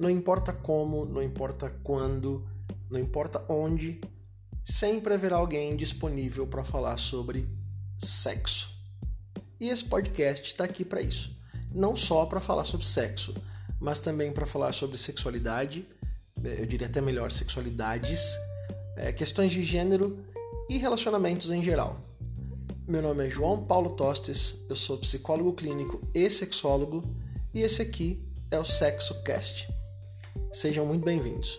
[0.00, 2.48] Não importa como, não importa quando,
[2.88, 4.00] não importa onde,
[4.64, 7.46] sempre haverá alguém disponível para falar sobre
[7.98, 8.74] sexo.
[9.60, 11.36] E esse podcast está aqui para isso.
[11.70, 13.34] Não só para falar sobre sexo,
[13.78, 15.86] mas também para falar sobre sexualidade,
[16.42, 18.34] eu diria até melhor, sexualidades,
[18.96, 20.24] é, questões de gênero
[20.70, 22.00] e relacionamentos em geral.
[22.88, 27.04] Meu nome é João Paulo Tostes, eu sou psicólogo clínico e sexólogo,
[27.52, 29.79] e esse aqui é o Sexo Cast.
[30.60, 31.58] Sejam muito bem-vindos.